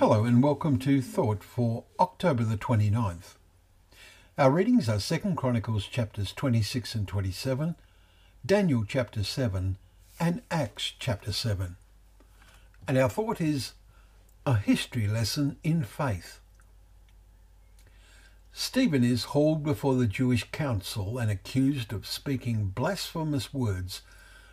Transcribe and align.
Hello 0.00 0.24
and 0.24 0.42
welcome 0.42 0.78
to 0.78 1.02
Thought 1.02 1.44
for 1.44 1.84
October 2.00 2.42
the 2.42 2.56
29th. 2.56 3.34
Our 4.38 4.50
readings 4.50 4.88
are 4.88 4.98
2 4.98 5.34
Chronicles 5.34 5.84
chapters 5.84 6.32
26 6.32 6.94
and 6.94 7.06
27, 7.06 7.74
Daniel 8.46 8.82
chapter 8.88 9.22
7, 9.22 9.76
and 10.18 10.40
Acts 10.50 10.94
chapter 10.98 11.32
7. 11.32 11.76
And 12.88 12.96
our 12.96 13.10
thought 13.10 13.42
is 13.42 13.74
a 14.46 14.56
history 14.56 15.06
lesson 15.06 15.58
in 15.62 15.84
faith. 15.84 16.40
Stephen 18.54 19.04
is 19.04 19.24
hauled 19.24 19.62
before 19.62 19.96
the 19.96 20.06
Jewish 20.06 20.50
council 20.50 21.18
and 21.18 21.30
accused 21.30 21.92
of 21.92 22.06
speaking 22.06 22.68
blasphemous 22.68 23.52
words 23.52 24.00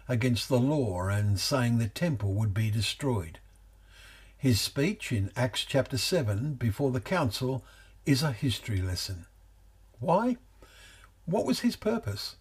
against 0.09 0.49
the 0.49 0.59
law 0.59 1.07
and 1.07 1.39
saying 1.39 1.77
the 1.77 1.87
temple 1.87 2.33
would 2.33 2.53
be 2.53 2.69
destroyed. 2.69 3.39
His 4.39 4.61
speech 4.61 5.11
in 5.11 5.31
Acts 5.35 5.65
chapter 5.65 5.97
7 5.97 6.53
before 6.53 6.91
the 6.91 7.01
council 7.01 7.65
is 8.05 8.21
a 8.21 8.31
history 8.31 8.83
lesson. 8.83 9.25
Why? 9.99 10.37
What 11.25 11.45
was 11.45 11.61
his 11.61 11.75
purpose? 11.75 12.35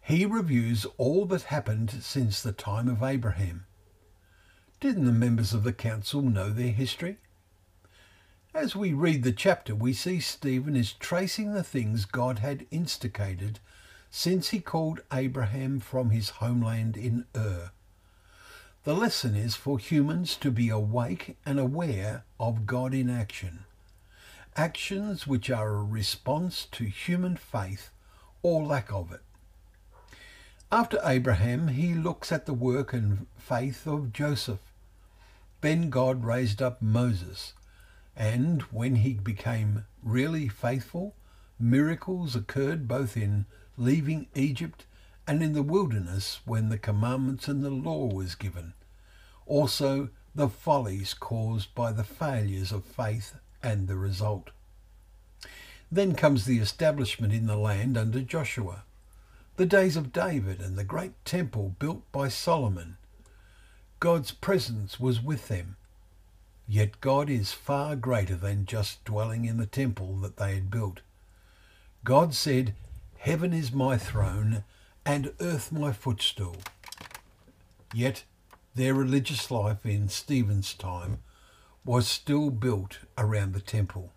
He 0.00 0.26
reviews 0.26 0.84
all 0.98 1.24
that 1.26 1.42
happened 1.42 2.02
since 2.02 2.42
the 2.42 2.50
time 2.50 2.88
of 2.88 3.04
Abraham. 3.04 3.66
Didn't 4.80 5.04
the 5.04 5.12
members 5.12 5.54
of 5.54 5.62
the 5.62 5.72
council 5.72 6.22
know 6.22 6.50
their 6.50 6.72
history? 6.72 7.18
As 8.52 8.74
we 8.74 8.92
read 8.92 9.22
the 9.22 9.32
chapter, 9.32 9.76
we 9.76 9.92
see 9.92 10.18
Stephen 10.18 10.74
is 10.74 10.92
tracing 10.92 11.52
the 11.52 11.62
things 11.62 12.04
God 12.04 12.40
had 12.40 12.66
instigated 12.72 13.60
since 14.10 14.48
he 14.48 14.58
called 14.58 15.02
Abraham 15.12 15.78
from 15.78 16.10
his 16.10 16.30
homeland 16.30 16.96
in 16.96 17.26
Ur. 17.36 17.70
The 18.86 18.94
lesson 18.94 19.34
is 19.34 19.56
for 19.56 19.80
humans 19.80 20.36
to 20.36 20.52
be 20.52 20.68
awake 20.68 21.36
and 21.44 21.58
aware 21.58 22.22
of 22.38 22.66
God 22.66 22.94
in 22.94 23.10
action. 23.10 23.64
Actions 24.54 25.26
which 25.26 25.50
are 25.50 25.74
a 25.74 25.82
response 25.82 26.68
to 26.70 26.84
human 26.84 27.36
faith 27.36 27.90
or 28.44 28.64
lack 28.64 28.92
of 28.92 29.10
it. 29.10 29.22
After 30.70 31.00
Abraham, 31.02 31.66
he 31.66 31.94
looks 31.94 32.30
at 32.30 32.46
the 32.46 32.54
work 32.54 32.92
and 32.92 33.26
faith 33.36 33.88
of 33.88 34.12
Joseph. 34.12 34.72
Then 35.62 35.90
God 35.90 36.24
raised 36.24 36.62
up 36.62 36.80
Moses, 36.80 37.54
and 38.14 38.62
when 38.70 38.94
he 38.94 39.14
became 39.14 39.84
really 40.00 40.46
faithful, 40.46 41.16
miracles 41.58 42.36
occurred 42.36 42.86
both 42.86 43.16
in 43.16 43.46
leaving 43.76 44.28
Egypt 44.36 44.86
and 45.26 45.42
in 45.42 45.52
the 45.52 45.62
wilderness 45.62 46.40
when 46.44 46.68
the 46.68 46.78
commandments 46.78 47.48
and 47.48 47.64
the 47.64 47.70
law 47.70 48.06
was 48.06 48.34
given. 48.34 48.74
Also, 49.46 50.08
the 50.34 50.48
follies 50.48 51.14
caused 51.14 51.74
by 51.74 51.92
the 51.92 52.04
failures 52.04 52.72
of 52.72 52.84
faith 52.84 53.34
and 53.62 53.88
the 53.88 53.96
result. 53.96 54.50
Then 55.90 56.14
comes 56.14 56.44
the 56.44 56.58
establishment 56.58 57.32
in 57.32 57.46
the 57.46 57.56
land 57.56 57.96
under 57.96 58.20
Joshua, 58.20 58.84
the 59.56 59.66
days 59.66 59.96
of 59.96 60.12
David 60.12 60.60
and 60.60 60.76
the 60.76 60.84
great 60.84 61.12
temple 61.24 61.74
built 61.78 62.02
by 62.12 62.28
Solomon. 62.28 62.96
God's 63.98 64.30
presence 64.30 65.00
was 65.00 65.22
with 65.22 65.48
them. 65.48 65.76
Yet 66.68 67.00
God 67.00 67.30
is 67.30 67.52
far 67.52 67.96
greater 67.96 68.36
than 68.36 68.66
just 68.66 69.04
dwelling 69.04 69.44
in 69.44 69.56
the 69.56 69.66
temple 69.66 70.16
that 70.16 70.36
they 70.36 70.54
had 70.54 70.70
built. 70.70 71.00
God 72.04 72.34
said, 72.34 72.74
Heaven 73.18 73.52
is 73.52 73.72
my 73.72 73.96
throne 73.96 74.64
and 75.06 75.32
earth 75.40 75.70
my 75.70 75.92
footstool. 75.92 76.56
Yet 77.94 78.24
their 78.74 78.92
religious 78.92 79.52
life 79.52 79.86
in 79.86 80.08
Stephen's 80.08 80.74
time 80.74 81.18
was 81.84 82.08
still 82.08 82.50
built 82.50 82.98
around 83.16 83.54
the 83.54 83.60
temple. 83.60 84.12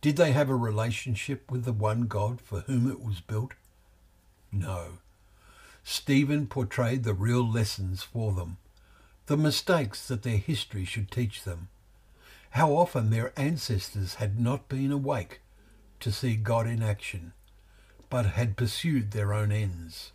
Did 0.00 0.16
they 0.16 0.30
have 0.30 0.48
a 0.48 0.54
relationship 0.54 1.50
with 1.50 1.64
the 1.64 1.72
one 1.72 2.02
God 2.02 2.40
for 2.40 2.60
whom 2.60 2.88
it 2.88 3.02
was 3.02 3.20
built? 3.20 3.54
No. 4.52 4.98
Stephen 5.82 6.46
portrayed 6.46 7.02
the 7.02 7.12
real 7.12 7.46
lessons 7.46 8.04
for 8.04 8.32
them, 8.32 8.58
the 9.26 9.36
mistakes 9.36 10.06
that 10.06 10.22
their 10.22 10.36
history 10.36 10.84
should 10.84 11.10
teach 11.10 11.42
them, 11.42 11.68
how 12.50 12.70
often 12.70 13.10
their 13.10 13.32
ancestors 13.36 14.14
had 14.14 14.38
not 14.38 14.68
been 14.68 14.92
awake 14.92 15.40
to 15.98 16.12
see 16.12 16.36
God 16.36 16.68
in 16.68 16.82
action 16.82 17.32
but 18.12 18.26
had 18.26 18.58
pursued 18.58 19.10
their 19.12 19.32
own 19.32 19.50
ends. 19.50 20.12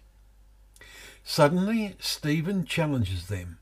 Suddenly, 1.23 1.95
Stephen 1.97 2.63
challenges 2.63 3.25
them 3.25 3.57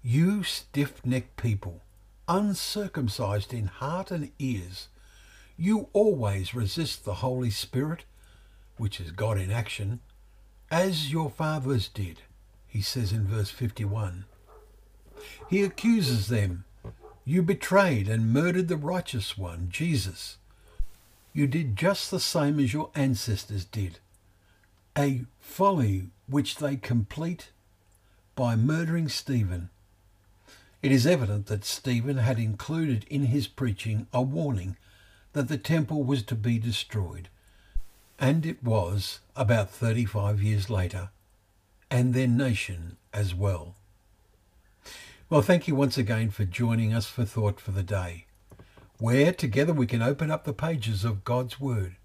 You 0.00 0.44
stiff 0.44 1.04
necked 1.04 1.36
people, 1.36 1.80
uncircumcised 2.28 3.52
in 3.52 3.66
heart 3.66 4.12
and 4.12 4.30
ears, 4.38 4.86
you 5.56 5.88
always 5.92 6.54
resist 6.54 7.04
the 7.04 7.14
Holy 7.14 7.50
Spirit, 7.50 8.04
which 8.76 9.00
is 9.00 9.10
God 9.10 9.38
in 9.38 9.50
action, 9.50 9.98
as 10.70 11.10
your 11.10 11.28
fathers 11.28 11.88
did, 11.88 12.20
he 12.68 12.80
says 12.80 13.10
in 13.10 13.26
verse 13.26 13.50
51. 13.50 14.24
He 15.50 15.64
accuses 15.64 16.28
them 16.28 16.64
You 17.24 17.42
betrayed 17.42 18.08
and 18.08 18.32
murdered 18.32 18.68
the 18.68 18.76
righteous 18.76 19.36
one, 19.36 19.66
Jesus 19.68 20.38
you 21.34 21.48
did 21.48 21.74
just 21.76 22.12
the 22.12 22.20
same 22.20 22.60
as 22.60 22.72
your 22.72 22.90
ancestors 22.94 23.64
did, 23.64 23.98
a 24.96 25.24
folly 25.40 26.10
which 26.28 26.56
they 26.56 26.76
complete 26.76 27.50
by 28.36 28.54
murdering 28.54 29.08
Stephen. 29.08 29.68
It 30.80 30.92
is 30.92 31.06
evident 31.06 31.46
that 31.46 31.64
Stephen 31.64 32.18
had 32.18 32.38
included 32.38 33.04
in 33.10 33.24
his 33.24 33.48
preaching 33.48 34.06
a 34.12 34.22
warning 34.22 34.76
that 35.32 35.48
the 35.48 35.58
temple 35.58 36.04
was 36.04 36.22
to 36.22 36.36
be 36.36 36.60
destroyed, 36.60 37.28
and 38.16 38.46
it 38.46 38.62
was 38.62 39.18
about 39.34 39.70
35 39.70 40.40
years 40.40 40.70
later, 40.70 41.10
and 41.90 42.14
their 42.14 42.28
nation 42.28 42.96
as 43.12 43.34
well. 43.34 43.74
Well, 45.28 45.42
thank 45.42 45.66
you 45.66 45.74
once 45.74 45.98
again 45.98 46.30
for 46.30 46.44
joining 46.44 46.94
us 46.94 47.06
for 47.06 47.24
Thought 47.24 47.60
for 47.60 47.72
the 47.72 47.82
Day 47.82 48.26
where 49.04 49.34
together 49.34 49.74
we 49.74 49.86
can 49.86 50.00
open 50.00 50.30
up 50.30 50.44
the 50.44 50.52
pages 50.54 51.04
of 51.04 51.24
God's 51.24 51.60
Word, 51.60 51.96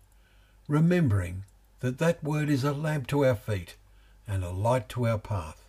remembering 0.68 1.46
that 1.80 1.98
that 1.98 2.22
Word 2.22 2.50
is 2.50 2.66
a 2.66 2.74
lamp 2.74 3.08
to 3.08 3.24
our 3.24 3.36
feet 3.36 3.78
and 4.28 4.44
a 4.44 4.50
light 4.50 4.90
to 4.90 5.08
our 5.08 5.18
path. 5.18 5.69